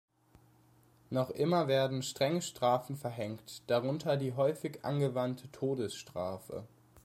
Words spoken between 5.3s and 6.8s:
Todesstrafe.